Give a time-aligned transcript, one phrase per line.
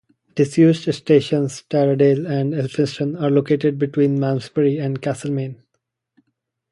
[0.33, 5.61] Disused stations Taradale and Elphinstone are located between Malmsbury and Castlemaine.